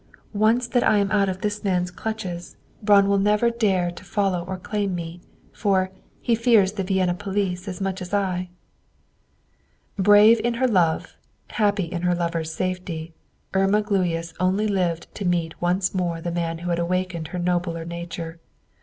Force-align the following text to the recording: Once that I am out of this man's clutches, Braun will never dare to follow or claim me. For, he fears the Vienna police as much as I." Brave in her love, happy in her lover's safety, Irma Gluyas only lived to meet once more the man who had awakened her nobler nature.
Once 0.33 0.67
that 0.67 0.83
I 0.83 0.97
am 0.97 1.11
out 1.11 1.29
of 1.29 1.41
this 1.41 1.63
man's 1.63 1.91
clutches, 1.91 2.57
Braun 2.81 3.07
will 3.07 3.19
never 3.19 3.51
dare 3.51 3.91
to 3.91 4.03
follow 4.03 4.43
or 4.45 4.57
claim 4.57 4.95
me. 4.95 5.21
For, 5.53 5.91
he 6.19 6.33
fears 6.33 6.71
the 6.71 6.83
Vienna 6.83 7.13
police 7.13 7.67
as 7.67 7.79
much 7.79 8.01
as 8.01 8.11
I." 8.11 8.49
Brave 9.99 10.41
in 10.43 10.55
her 10.55 10.67
love, 10.67 11.15
happy 11.51 11.83
in 11.85 12.01
her 12.01 12.15
lover's 12.15 12.51
safety, 12.51 13.13
Irma 13.53 13.83
Gluyas 13.83 14.33
only 14.39 14.67
lived 14.67 15.05
to 15.13 15.23
meet 15.23 15.61
once 15.61 15.93
more 15.93 16.19
the 16.19 16.31
man 16.31 16.57
who 16.57 16.71
had 16.71 16.79
awakened 16.79 17.27
her 17.27 17.37
nobler 17.37 17.85
nature. 17.85 18.39